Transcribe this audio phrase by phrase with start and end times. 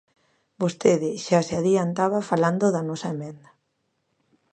[0.61, 3.49] Vostede xa se adiantaba falando da nosa emenda.